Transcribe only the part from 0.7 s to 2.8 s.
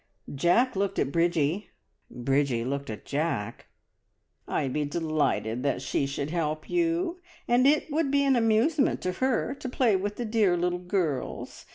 looked at Bridgie; Bridgie